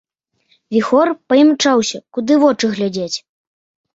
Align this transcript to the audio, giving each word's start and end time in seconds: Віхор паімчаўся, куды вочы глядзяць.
Віхор 0.75 1.11
паімчаўся, 1.33 1.97
куды 2.17 2.33
вочы 2.45 2.65
глядзяць. 2.75 3.17